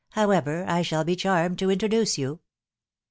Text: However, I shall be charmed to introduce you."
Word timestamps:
However, 0.13 0.65
I 0.67 0.81
shall 0.81 1.03
be 1.03 1.15
charmed 1.15 1.59
to 1.59 1.69
introduce 1.69 2.17
you." 2.17 2.39